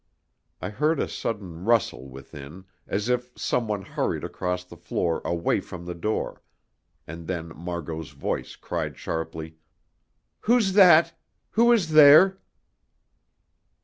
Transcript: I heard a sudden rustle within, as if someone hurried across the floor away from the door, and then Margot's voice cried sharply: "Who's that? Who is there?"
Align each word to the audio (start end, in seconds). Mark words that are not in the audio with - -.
I 0.59 0.69
heard 0.71 0.99
a 0.99 1.07
sudden 1.07 1.63
rustle 1.63 2.09
within, 2.09 2.65
as 2.87 3.07
if 3.07 3.29
someone 3.37 3.83
hurried 3.83 4.23
across 4.23 4.63
the 4.63 4.75
floor 4.75 5.21
away 5.23 5.59
from 5.59 5.85
the 5.85 5.93
door, 5.93 6.41
and 7.05 7.27
then 7.27 7.49
Margot's 7.55 8.09
voice 8.09 8.55
cried 8.55 8.97
sharply: 8.97 9.57
"Who's 10.39 10.73
that? 10.73 11.13
Who 11.51 11.71
is 11.71 11.91
there?" 11.91 12.39